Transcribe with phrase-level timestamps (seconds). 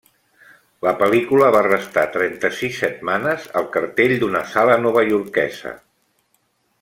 [0.87, 5.75] La pel·lícula va restar trenta-sis setmanes al cartell d'una sala novaiorquesa.